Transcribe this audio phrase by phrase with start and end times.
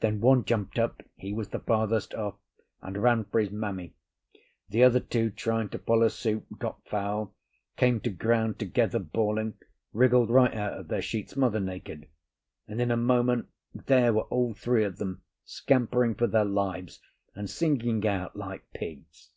[0.00, 2.36] Then one jumped up (he was the farthest off)
[2.80, 3.92] and ran for his mammy.
[4.70, 7.34] The other two, trying to follow suit, got foul,
[7.76, 9.58] came to ground together bawling,
[9.92, 12.08] wriggled right out of their sheets mother naked,
[12.66, 17.02] and in a moment there were all three of them scampering for their lives
[17.34, 19.32] and singing out like pigs.